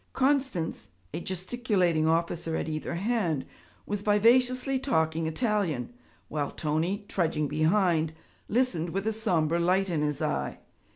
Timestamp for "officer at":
2.07-2.67